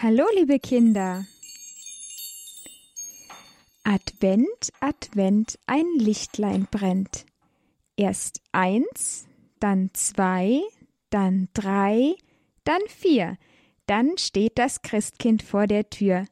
[0.00, 1.26] Hallo, liebe Kinder.
[3.82, 7.26] Advent, Advent, ein Lichtlein brennt.
[7.96, 9.26] Erst eins,
[9.58, 10.60] dann zwei,
[11.10, 12.14] dann drei,
[12.62, 13.38] dann vier.
[13.86, 16.26] Dann steht das Christkind vor der Tür.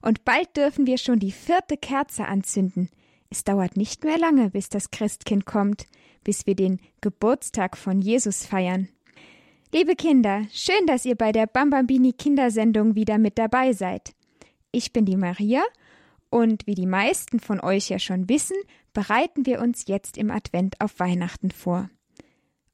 [0.00, 2.88] Und bald dürfen wir schon die vierte Kerze anzünden.
[3.30, 5.88] Es dauert nicht mehr lange, bis das Christkind kommt,
[6.22, 8.88] bis wir den Geburtstag von Jesus feiern.
[9.70, 14.14] Liebe Kinder, schön, dass ihr bei der Bambambini Kindersendung wieder mit dabei seid.
[14.72, 15.62] Ich bin die Maria
[16.30, 18.56] und wie die meisten von euch ja schon wissen,
[18.94, 21.90] bereiten wir uns jetzt im Advent auf Weihnachten vor.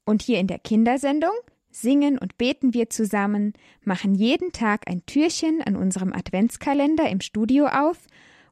[0.04, 1.32] Und hier in der Kindersendung
[1.68, 7.66] singen und beten wir zusammen, machen jeden Tag ein Türchen an unserem Adventskalender im Studio
[7.66, 8.06] auf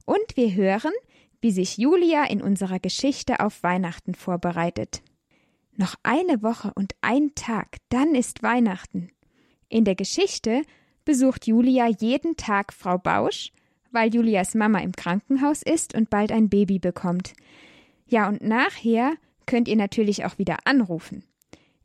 [0.05, 0.93] und wir hören,
[1.41, 5.01] wie sich Julia in unserer Geschichte auf Weihnachten vorbereitet.
[5.83, 9.11] Noch eine Woche und ein Tag, dann ist Weihnachten.
[9.69, 10.63] In der Geschichte
[11.05, 13.51] besucht Julia jeden Tag Frau Bausch,
[13.91, 17.33] weil Julias Mama im Krankenhaus ist und bald ein Baby bekommt.
[18.07, 21.25] Ja, und nachher könnt ihr natürlich auch wieder anrufen.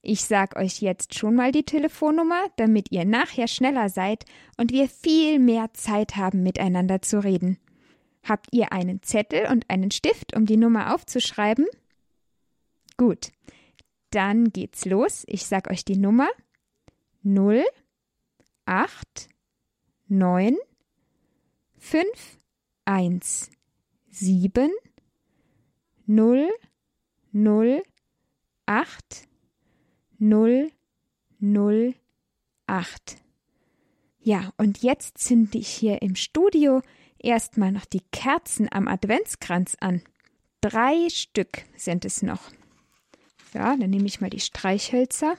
[0.03, 4.25] Ich sag euch jetzt schon mal die Telefonnummer, damit ihr nachher schneller seid
[4.57, 7.57] und wir viel mehr Zeit haben, miteinander zu reden.
[8.21, 11.65] Habt ihr einen Zettel und einen Stift, um die Nummer aufzuschreiben?
[12.95, 13.31] Gut.
[14.11, 15.23] Dann geht's los.
[15.27, 16.29] Ich sag euch die Nummer
[17.23, 17.63] 0
[18.65, 19.29] 8
[20.07, 20.55] 9
[21.77, 22.37] 5
[22.85, 23.51] 1
[24.09, 24.71] 7
[26.05, 26.49] 0
[27.31, 27.83] 0
[28.65, 29.27] 8
[30.19, 30.71] 0
[31.39, 31.93] 0
[32.67, 33.17] 8.
[34.19, 36.81] Ja, und jetzt zünde ich hier im Studio
[37.19, 40.01] erstmal noch die Kerzen am Adventskranz an.
[40.61, 42.51] Drei Stück sind es noch.
[43.53, 45.35] Ja, dann nehme ich mal die Streichhölzer.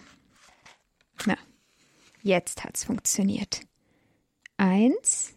[1.27, 1.37] Na,
[2.23, 3.61] jetzt hat's funktioniert.
[4.57, 5.35] Eins,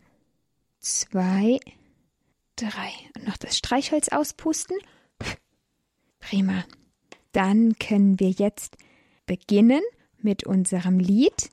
[0.79, 1.59] zwei,
[2.55, 2.91] drei.
[3.15, 4.77] Und noch das Streichholz auspusten.
[6.19, 6.65] Prima.
[7.31, 8.77] Dann können wir jetzt
[9.25, 9.81] beginnen
[10.17, 11.49] mit unserem Lied.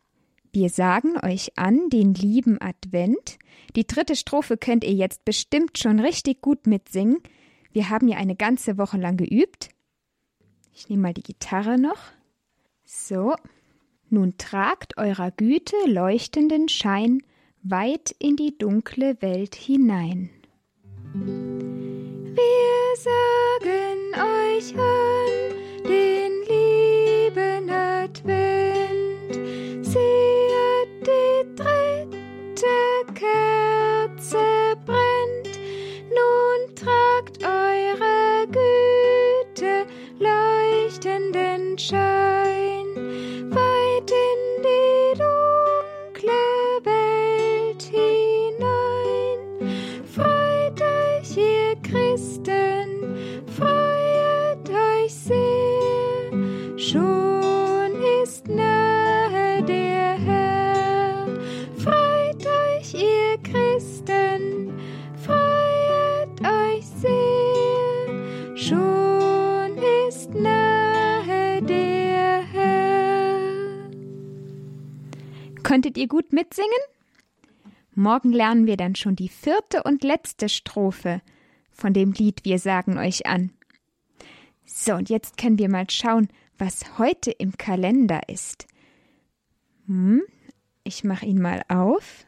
[0.53, 3.39] Wir sagen euch an den lieben Advent.
[3.77, 7.19] Die dritte Strophe könnt ihr jetzt bestimmt schon richtig gut mitsingen.
[7.73, 9.69] Wir haben ja eine ganze Woche lang geübt.
[10.79, 11.99] Ich nehme mal die Gitarre noch.
[12.85, 13.35] So.
[14.11, 17.21] Nun tragt eurer Güte leuchtenden Schein
[17.65, 20.31] weit in die dunkle Welt hinein.
[21.13, 29.35] Wir sagen euch an den lieben Advent,
[29.85, 32.88] sehet die dritte
[41.91, 42.28] leuchtenden
[75.99, 76.71] Ihr gut mitsingen?
[77.97, 81.21] Morgen lernen wir dann schon die vierte und letzte Strophe
[81.73, 83.51] von dem Lied Wir sagen euch an.
[84.65, 88.69] So, und jetzt können wir mal schauen, was heute im Kalender ist.
[89.87, 90.23] Hm,
[90.85, 92.27] ich mache ihn mal auf.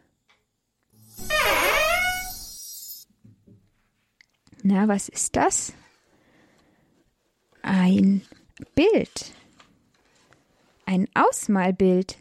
[4.64, 5.72] Na, was ist das?
[7.62, 8.22] Ein
[8.74, 9.32] Bild.
[10.86, 12.18] Ein Ausmalbild.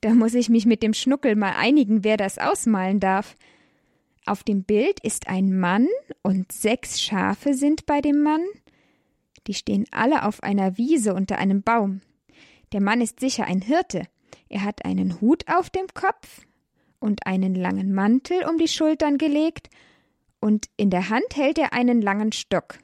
[0.00, 3.36] Da muss ich mich mit dem Schnuckel mal einigen, wer das ausmalen darf.
[4.26, 5.86] Auf dem Bild ist ein Mann
[6.22, 8.44] und sechs Schafe sind bei dem Mann.
[9.46, 12.00] Die stehen alle auf einer Wiese unter einem Baum.
[12.72, 14.02] Der Mann ist sicher ein Hirte.
[14.48, 16.46] Er hat einen Hut auf dem Kopf
[16.98, 19.70] und einen langen Mantel um die Schultern gelegt,
[20.40, 22.78] und in der Hand hält er einen langen Stock.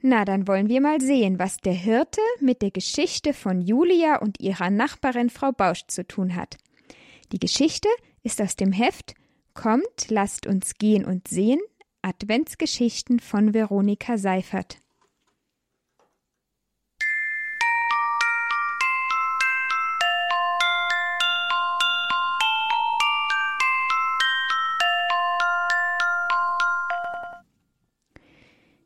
[0.00, 4.40] Na, dann wollen wir mal sehen, was der Hirte mit der Geschichte von Julia und
[4.40, 6.56] ihrer Nachbarin Frau Bausch zu tun hat.
[7.32, 7.88] Die Geschichte
[8.22, 9.14] ist aus dem Heft
[9.54, 11.58] Kommt, lasst uns gehen und sehen
[12.02, 14.78] Adventsgeschichten von Veronika Seifert.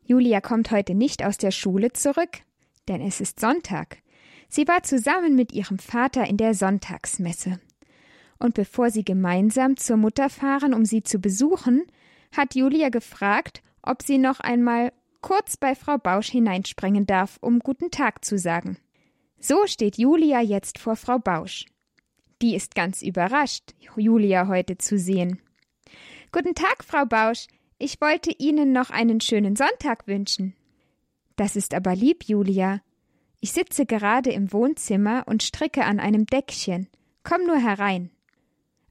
[0.05, 2.39] Julia kommt heute nicht aus der Schule zurück,
[2.87, 3.97] denn es ist Sonntag.
[4.49, 7.59] Sie war zusammen mit ihrem Vater in der Sonntagsmesse.
[8.39, 11.83] und bevor sie gemeinsam zur Mutter fahren, um sie zu besuchen,
[12.35, 14.91] hat Julia gefragt, ob sie noch einmal
[15.21, 18.77] kurz bei Frau Bausch hineinspringen darf, um guten Tag zu sagen.
[19.39, 21.65] So steht Julia jetzt vor Frau Bausch.
[22.41, 25.41] Die ist ganz überrascht, Julia heute zu sehen.
[26.33, 27.47] Guten Tag, Frau Bausch.
[27.77, 30.55] Ich wollte Ihnen noch einen schönen Sonntag wünschen.
[31.35, 32.81] Das ist aber lieb, Julia.
[33.39, 36.87] Ich sitze gerade im Wohnzimmer und stricke an einem Deckchen.
[37.23, 38.09] Komm nur herein.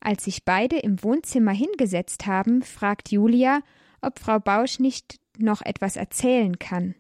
[0.00, 3.60] Als sich beide im Wohnzimmer hingesetzt haben, fragt Julia,
[4.00, 6.94] ob Frau Bausch nicht noch etwas erzählen kann.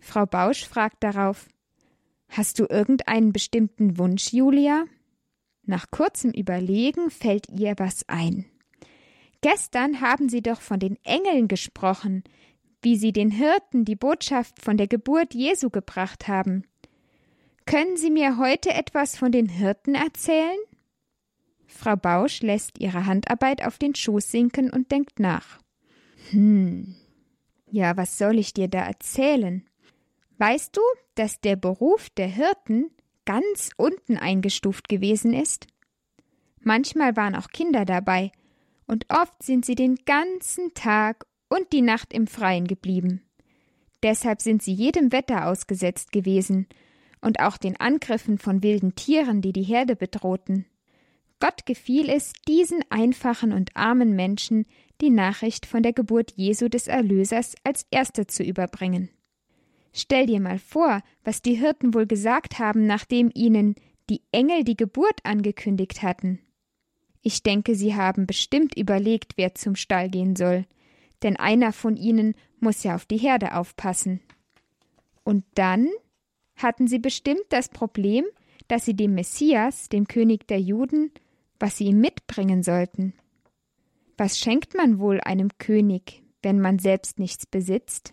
[0.00, 1.48] Frau Bausch fragt darauf
[2.28, 4.84] Hast du irgendeinen bestimmten Wunsch, Julia?
[5.62, 8.49] Nach kurzem Überlegen fällt ihr was ein.
[9.42, 12.24] Gestern haben Sie doch von den Engeln gesprochen,
[12.82, 16.64] wie Sie den Hirten die Botschaft von der Geburt Jesu gebracht haben.
[17.66, 20.58] Können Sie mir heute etwas von den Hirten erzählen?
[21.66, 25.60] Frau Bausch lässt ihre Handarbeit auf den Schoß sinken und denkt nach.
[26.30, 26.96] Hm.
[27.70, 29.64] Ja, was soll ich dir da erzählen?
[30.38, 30.80] Weißt du,
[31.14, 32.90] dass der Beruf der Hirten
[33.24, 35.66] ganz unten eingestuft gewesen ist?
[36.60, 38.32] Manchmal waren auch Kinder dabei,
[38.90, 43.22] und oft sind sie den ganzen Tag und die Nacht im Freien geblieben.
[44.02, 46.66] Deshalb sind sie jedem Wetter ausgesetzt gewesen
[47.20, 50.66] und auch den Angriffen von wilden Tieren, die die Herde bedrohten.
[51.38, 54.66] Gott gefiel es, diesen einfachen und armen Menschen
[55.00, 59.08] die Nachricht von der Geburt Jesu des Erlösers als Erste zu überbringen.
[59.92, 63.76] Stell dir mal vor, was die Hirten wohl gesagt haben, nachdem ihnen
[64.08, 66.40] die Engel die Geburt angekündigt hatten.
[67.22, 70.66] Ich denke, sie haben bestimmt überlegt, wer zum Stall gehen soll,
[71.22, 74.20] denn einer von ihnen muss ja auf die Herde aufpassen.
[75.22, 75.88] Und dann
[76.56, 78.24] hatten sie bestimmt das Problem,
[78.68, 81.10] dass sie dem Messias, dem König der Juden,
[81.58, 83.14] was sie ihm mitbringen sollten.
[84.16, 88.12] Was schenkt man wohl einem König, wenn man selbst nichts besitzt?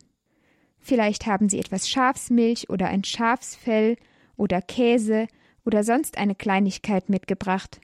[0.80, 3.98] Vielleicht haben sie etwas Schafsmilch oder ein Schafsfell
[4.36, 5.28] oder Käse
[5.66, 7.82] oder sonst eine Kleinigkeit mitgebracht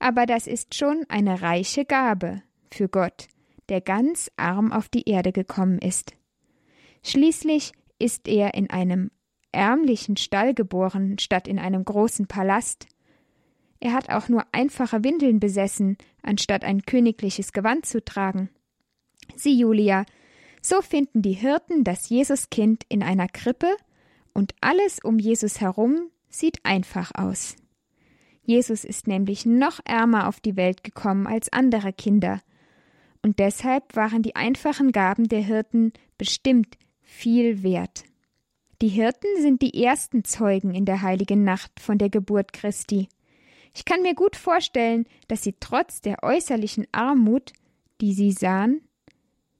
[0.00, 2.42] aber das ist schon eine reiche Gabe
[2.72, 3.28] für Gott,
[3.68, 6.12] der ganz arm auf die Erde gekommen ist.
[7.04, 9.10] Schließlich ist er in einem
[9.52, 12.86] ärmlichen Stall geboren, statt in einem großen Palast.
[13.78, 18.50] Er hat auch nur einfache Windeln besessen, anstatt ein königliches Gewand zu tragen.
[19.36, 20.04] Sieh, Julia,
[20.62, 23.76] so finden die Hirten das Jesuskind in einer Krippe,
[24.32, 27.56] und alles um Jesus herum sieht einfach aus.
[28.42, 32.40] Jesus ist nämlich noch ärmer auf die Welt gekommen als andere Kinder,
[33.22, 38.04] und deshalb waren die einfachen Gaben der Hirten bestimmt viel wert.
[38.80, 43.08] Die Hirten sind die ersten Zeugen in der heiligen Nacht von der Geburt Christi.
[43.74, 47.52] Ich kann mir gut vorstellen, dass sie trotz der äußerlichen Armut,
[48.00, 48.80] die sie sahen,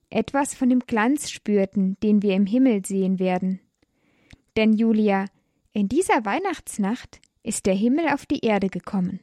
[0.09, 3.59] etwas von dem Glanz spürten, den wir im Himmel sehen werden.
[4.57, 5.27] Denn Julia,
[5.71, 9.19] in dieser Weihnachtsnacht ist der Himmel auf die Erde gekommen.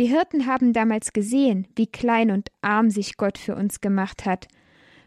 [0.00, 4.48] Die Hirten haben damals gesehen, wie klein und arm sich Gott für uns gemacht hat,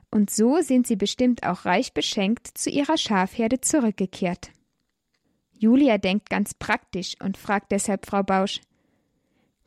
[0.09, 4.51] und so sind sie bestimmt auch reich beschenkt zu ihrer Schafherde zurückgekehrt.
[5.59, 8.62] Julia denkt ganz praktisch und fragt deshalb Frau Bausch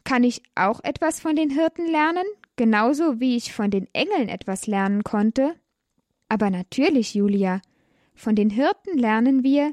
[0.05, 2.25] Kann ich auch etwas von den Hirten lernen,
[2.57, 5.55] genauso wie ich von den Engeln etwas lernen konnte?
[6.29, 7.61] Aber natürlich, Julia,
[8.15, 9.73] von den Hirten lernen wir,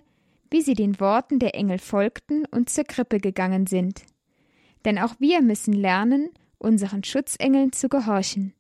[0.49, 4.03] wie sie den Worten der Engel folgten und zur Krippe gegangen sind.
[4.85, 8.53] Denn auch wir müssen lernen, unseren Schutzengeln zu gehorchen.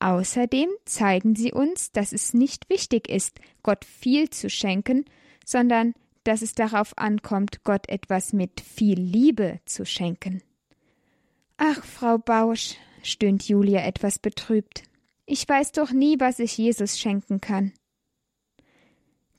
[0.00, 5.04] Außerdem zeigen sie uns, dass es nicht wichtig ist, Gott viel zu schenken,
[5.44, 10.42] sondern dass es darauf ankommt, Gott etwas mit viel Liebe zu schenken.
[11.56, 14.82] Ach, Frau Bausch, stöhnt Julia etwas betrübt.
[15.26, 17.72] Ich weiß doch nie, was ich Jesus schenken kann.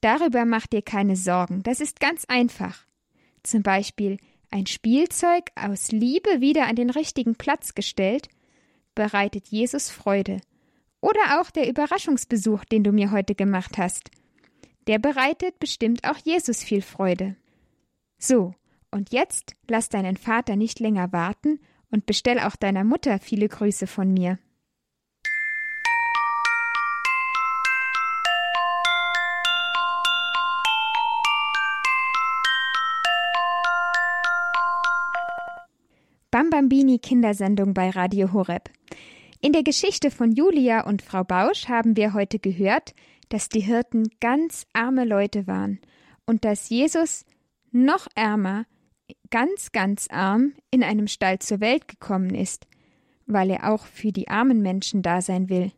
[0.01, 2.85] Darüber mach dir keine Sorgen, das ist ganz einfach.
[3.43, 4.17] Zum Beispiel
[4.51, 8.27] ein Spielzeug aus Liebe wieder an den richtigen Platz gestellt,
[8.95, 10.41] bereitet Jesus Freude.
[11.01, 14.11] Oder auch der Überraschungsbesuch, den du mir heute gemacht hast.
[14.87, 17.35] Der bereitet bestimmt auch Jesus viel Freude.
[18.17, 18.53] So,
[18.91, 21.59] und jetzt lass deinen Vater nicht länger warten
[21.91, 24.39] und bestell auch deiner Mutter viele Grüße von mir.
[36.99, 38.69] Kindersendung bei Radio Horeb.
[39.41, 42.93] In der Geschichte von Julia und Frau Bausch haben wir heute gehört,
[43.29, 45.79] dass die Hirten ganz arme Leute waren
[46.25, 47.25] und dass Jesus
[47.71, 48.65] noch ärmer
[49.29, 52.67] ganz, ganz arm in einem Stall zur Welt gekommen ist,
[53.25, 55.71] weil er auch für die armen Menschen da sein will.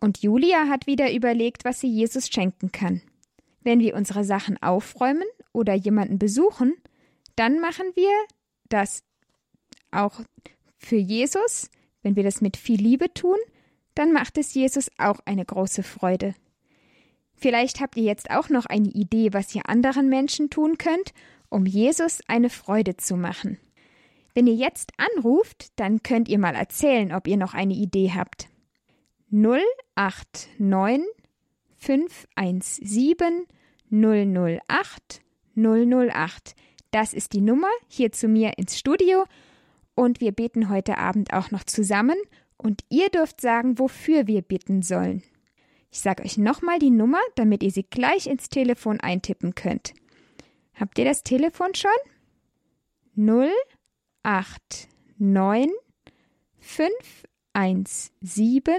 [0.00, 3.02] Und Julia hat wieder überlegt, was sie Jesus schenken kann.
[3.62, 6.74] Wenn wir unsere Sachen aufräumen oder jemanden besuchen,
[7.36, 8.12] dann machen wir
[8.68, 9.02] das
[9.90, 10.20] auch
[10.76, 11.70] für Jesus.
[12.02, 13.38] Wenn wir das mit viel Liebe tun,
[13.94, 16.34] dann macht es Jesus auch eine große Freude.
[17.34, 21.12] Vielleicht habt ihr jetzt auch noch eine Idee, was ihr anderen Menschen tun könnt,
[21.48, 23.58] um Jesus eine Freude zu machen.
[24.34, 28.48] Wenn ihr jetzt anruft, dann könnt ihr mal erzählen, ob ihr noch eine Idee habt.
[29.30, 31.06] 089
[31.76, 33.46] 517
[33.90, 35.22] 008
[35.56, 36.54] 008.
[36.90, 39.24] Das ist die Nummer hier zu mir ins Studio
[39.98, 42.14] und wir beten heute Abend auch noch zusammen
[42.56, 45.24] und ihr dürft sagen, wofür wir bitten sollen.
[45.90, 49.94] Ich sage euch nochmal die Nummer, damit ihr sie gleich ins Telefon eintippen könnt.
[50.74, 51.90] Habt ihr das Telefon schon?
[53.16, 55.72] 089
[56.60, 58.76] 517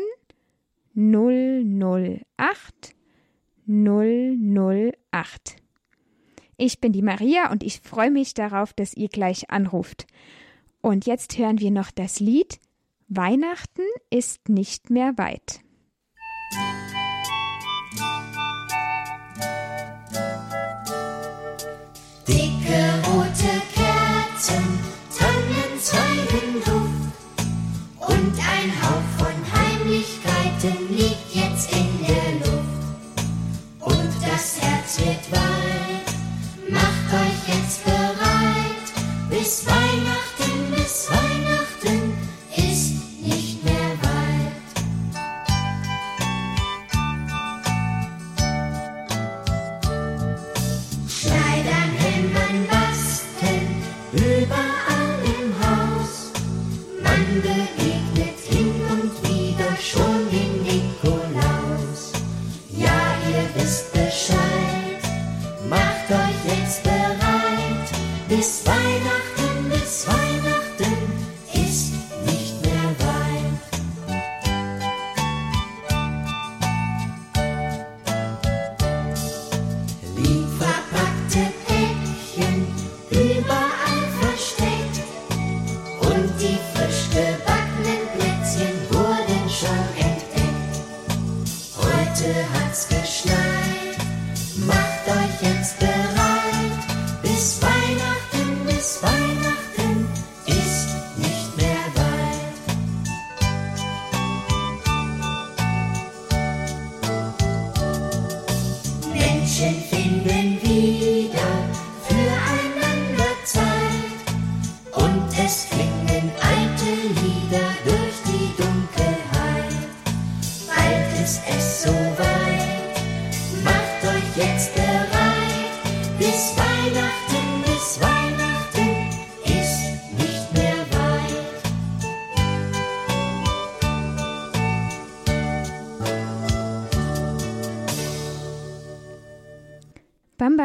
[0.96, 2.96] 008
[3.68, 5.58] 008.
[6.56, 10.08] Ich bin die Maria und ich freue mich darauf, dass ihr gleich anruft.
[10.82, 12.60] Und jetzt hören wir noch das Lied
[13.12, 13.82] Weihnachten
[14.12, 15.62] ist nicht mehr weit.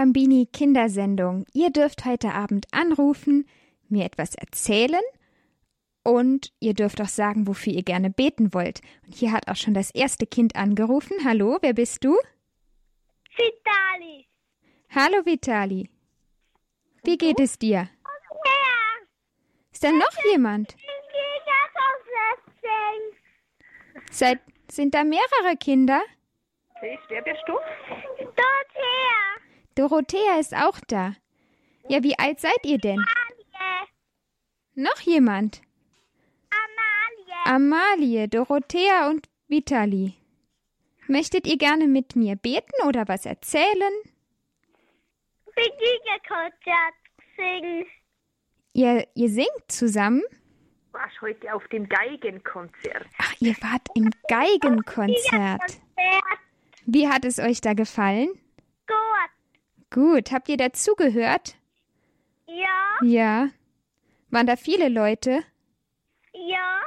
[0.04, 1.46] Bambini Kindersendung.
[1.54, 3.46] Ihr dürft heute Abend anrufen,
[3.88, 5.00] mir etwas erzählen
[6.02, 8.82] und ihr dürft auch sagen, wofür ihr gerne beten wollt.
[9.06, 11.16] Und hier hat auch schon das erste Kind angerufen.
[11.24, 12.18] Hallo, wer bist du?
[13.34, 14.26] Vitali.
[14.96, 15.90] Hallo Vitali.
[17.02, 17.88] Wie geht es dir?
[19.72, 20.76] Ist da noch jemand?
[24.12, 24.38] Seid,
[24.70, 26.00] sind da mehrere Kinder?
[26.80, 27.54] Wer bist du?
[28.20, 29.16] Dorothea.
[29.74, 31.16] Dorothea ist auch da.
[31.88, 33.00] Ja, wie alt seid ihr denn?
[33.00, 33.88] Amalie.
[34.76, 35.60] Noch jemand?
[36.52, 37.56] Amalie.
[37.56, 40.14] Amalie, Dorothea und Vitali.
[41.08, 43.92] Möchtet ihr gerne mit mir beten oder was erzählen?
[46.26, 46.94] Konzert
[47.36, 47.86] singen.
[48.72, 50.22] Ihr, ihr singt zusammen?
[50.92, 53.06] Warst heute auf dem Geigenkonzert.
[53.18, 55.60] Ach, ihr wart im Geigenkonzert.
[55.60, 56.40] Konzert.
[56.86, 58.28] Wie hat es euch da gefallen?
[58.86, 59.90] Gut.
[59.90, 61.56] Gut, habt ihr dazugehört?
[62.46, 62.98] Ja.
[63.02, 63.48] Ja.
[64.30, 65.44] Waren da viele Leute?
[66.32, 66.80] Ja.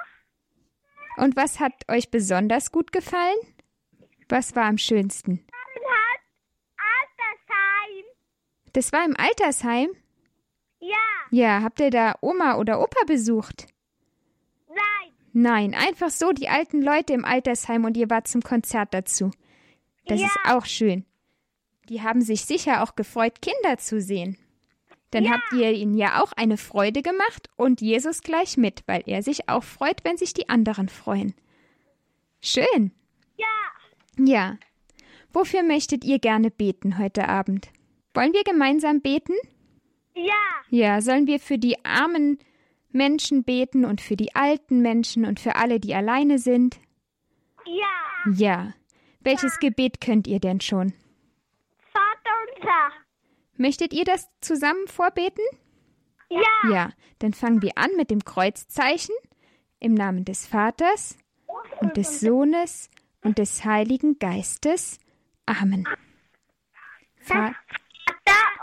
[1.17, 3.37] Und was hat euch besonders gut gefallen?
[4.29, 5.31] Was war am schönsten?
[5.31, 6.21] Und hat
[6.77, 8.05] Altersheim.
[8.77, 9.89] Das war im Altersheim?
[10.79, 10.95] Ja.
[11.31, 13.65] Ja, habt ihr da Oma oder Opa besucht?
[14.67, 15.13] Nein.
[15.33, 19.31] Nein, einfach so die alten Leute im Altersheim und ihr wart zum Konzert dazu.
[20.05, 20.27] Das Ja.
[20.27, 21.05] ist auch schön.
[21.89, 24.37] Die haben sich sicher auch gefreut, Kinder zu sehen.
[25.09, 25.31] Dann Ja.
[25.31, 29.49] habt ihr ihnen ja auch eine Freude gemacht und Jesus gleich mit, weil er sich
[29.49, 31.33] auch freut, wenn sich die anderen freuen.
[32.41, 32.91] Schön.
[33.37, 34.23] Ja.
[34.23, 34.57] Ja.
[35.33, 37.69] Wofür möchtet ihr gerne beten heute Abend?
[38.17, 39.35] Wollen wir gemeinsam beten?
[40.15, 40.33] Ja.
[40.71, 42.39] Ja, sollen wir für die armen
[42.89, 46.79] Menschen beten und für die alten Menschen und für alle, die alleine sind?
[47.67, 48.31] Ja.
[48.33, 48.73] Ja.
[49.19, 50.93] Welches Gebet könnt ihr denn schon?
[51.93, 52.89] Vater unser.
[53.55, 55.43] Möchtet ihr das zusammen vorbeten?
[56.31, 56.71] Ja.
[56.71, 59.13] Ja, dann fangen wir an mit dem Kreuzzeichen
[59.79, 61.19] im Namen des Vaters
[61.81, 62.89] und des Sohnes
[63.23, 64.97] und des Heiligen Geistes.
[65.45, 65.87] Amen.
[67.19, 67.53] Vater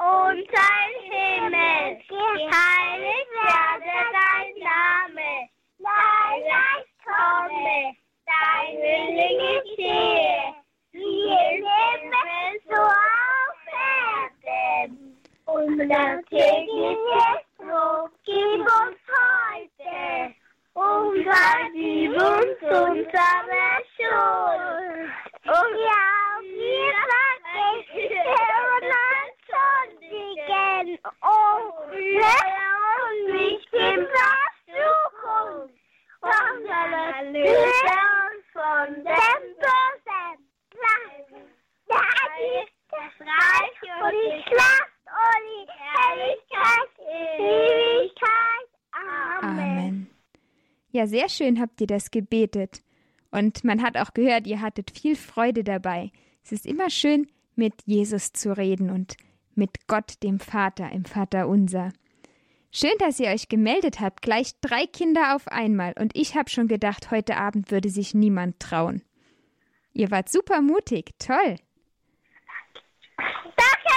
[0.04, 5.48] unser im Himmel, geheiligt werde dein Name.
[5.78, 7.96] Dein Reich komme,
[8.26, 10.54] dein Wille geschehe,
[10.92, 13.60] wie im Himmel so auf
[14.42, 15.16] Erden.
[15.46, 20.34] Unser tägliches Brot gib uns heute,
[20.74, 23.04] und vergib uns unsere
[23.96, 25.10] Schuld.
[25.44, 28.24] Und ja, wir vergessen
[28.74, 32.54] unseren Sündigen und führe
[33.00, 35.70] uns nicht in Versuchung,
[37.32, 40.38] uns von dem Bösen.
[42.90, 46.90] Das Reich und die Schlacht und die Herrlichkeit
[47.38, 48.68] Ewigkeit.
[49.42, 50.10] Amen.
[50.90, 52.82] Ja, sehr schön habt ihr das gebetet.
[53.30, 56.12] Und man hat auch gehört, ihr hattet viel Freude dabei.
[56.44, 57.26] Es ist immer schön,
[57.56, 59.16] mit Jesus zu reden und
[59.54, 61.92] mit Gott, dem Vater, im Vater unser.
[62.76, 65.94] Schön, dass ihr euch gemeldet habt, gleich drei Kinder auf einmal.
[65.96, 69.02] Und ich habe schon gedacht, heute Abend würde sich niemand trauen.
[69.92, 71.54] Ihr wart super mutig, toll.
[73.16, 73.94] Danke,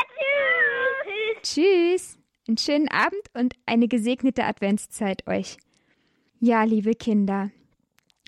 [1.42, 1.42] tschüss.
[1.42, 2.20] Tschüss.
[2.48, 5.58] Einen schönen Abend und eine gesegnete Adventszeit euch.
[6.40, 7.50] Ja, liebe Kinder,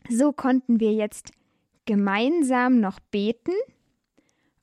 [0.09, 1.31] so konnten wir jetzt
[1.85, 3.53] gemeinsam noch beten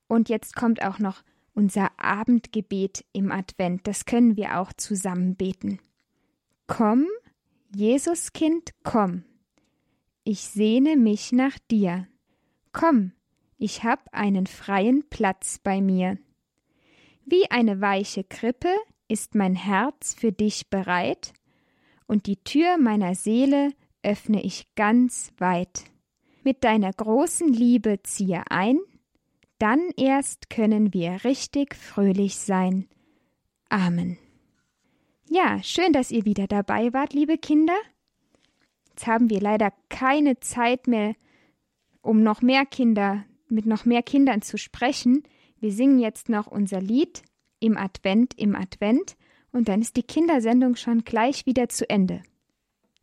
[0.08, 1.22] und jetzt kommt auch noch
[1.56, 3.86] unser Abendgebet im Advent.
[3.86, 5.80] Das können wir auch zusammen beten.
[6.66, 7.06] Komm,
[7.74, 9.24] Jesuskind, komm.
[10.22, 12.06] Ich sehne mich nach dir.
[12.72, 13.12] Komm,
[13.58, 16.18] ich hab einen freien Platz bei mir.
[17.24, 18.72] Wie eine weiche Krippe
[19.08, 21.32] ist mein Herz für dich bereit,
[22.06, 25.84] und die Tür meiner Seele öffne ich ganz weit.
[26.44, 28.78] Mit deiner großen Liebe ziehe ein,
[29.58, 32.88] dann erst können wir richtig fröhlich sein.
[33.68, 34.18] Amen.
[35.28, 37.76] Ja, schön, dass ihr wieder dabei wart, liebe Kinder.
[38.90, 41.14] Jetzt haben wir leider keine Zeit mehr,
[42.00, 45.24] um noch mehr Kinder, mit noch mehr Kindern zu sprechen.
[45.58, 47.22] Wir singen jetzt noch unser Lied
[47.58, 49.16] im Advent, im Advent,
[49.52, 52.22] und dann ist die Kindersendung schon gleich wieder zu Ende.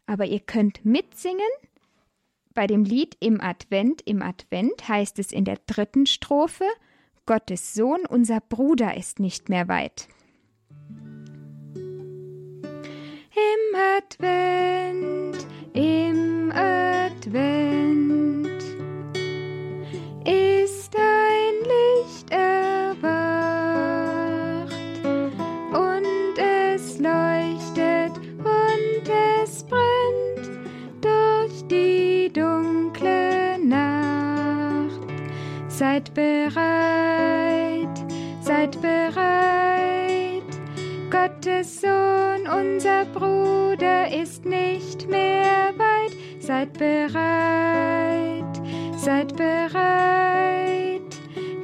[0.05, 1.41] Aber ihr könnt mitsingen.
[2.53, 6.65] Bei dem Lied im Advent, im Advent heißt es in der dritten Strophe,
[7.25, 10.07] Gottes Sohn, unser Bruder ist nicht mehr weit.
[13.35, 15.22] Im Advent,
[46.63, 48.61] Seid bereit,
[48.95, 51.01] seid bereit,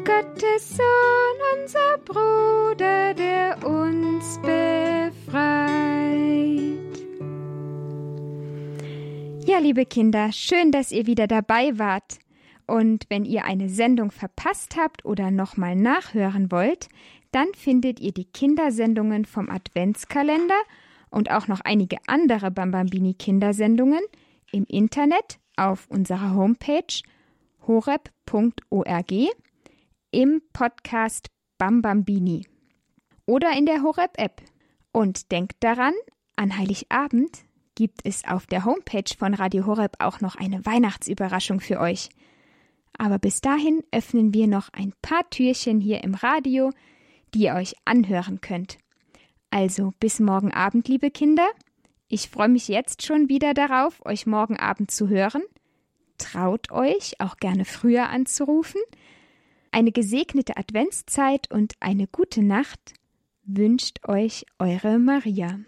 [0.03, 5.69] Gottes Sohn, unser Bruder, der uns befreit.
[9.45, 12.19] Ja, liebe Kinder, schön, dass ihr wieder dabei wart.
[12.67, 16.89] Und wenn ihr eine Sendung verpasst habt oder nochmal nachhören wollt,
[17.31, 20.59] dann findet ihr die Kindersendungen vom Adventskalender
[21.09, 24.01] und auch noch einige andere Bambambini Kindersendungen
[24.51, 27.01] im Internet auf unserer Homepage
[27.67, 29.11] horeb.org
[30.11, 32.47] im Podcast Bambambini
[33.25, 34.41] oder in der Horeb App.
[34.91, 35.93] Und denkt daran,
[36.35, 37.43] an Heiligabend
[37.75, 42.09] gibt es auf der Homepage von Radio Horeb auch noch eine Weihnachtsüberraschung für euch.
[42.97, 46.71] Aber bis dahin öffnen wir noch ein paar Türchen hier im Radio,
[47.33, 48.77] die ihr euch anhören könnt.
[49.51, 51.47] Also bis morgen Abend, liebe Kinder.
[52.11, 55.43] Ich freue mich jetzt schon wieder darauf, euch morgen Abend zu hören.
[56.17, 58.81] Traut euch, auch gerne früher anzurufen.
[59.71, 62.93] Eine gesegnete Adventszeit und eine gute Nacht
[63.43, 65.59] wünscht euch eure Maria.